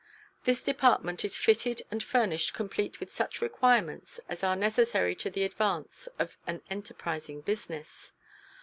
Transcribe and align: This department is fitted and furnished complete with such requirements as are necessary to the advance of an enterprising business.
This 0.45 0.63
department 0.63 1.23
is 1.23 1.37
fitted 1.37 1.83
and 1.91 2.01
furnished 2.01 2.55
complete 2.55 2.99
with 2.99 3.13
such 3.13 3.39
requirements 3.39 4.19
as 4.27 4.43
are 4.43 4.55
necessary 4.55 5.13
to 5.17 5.29
the 5.29 5.43
advance 5.43 6.07
of 6.17 6.39
an 6.47 6.63
enterprising 6.71 7.41
business. 7.41 8.11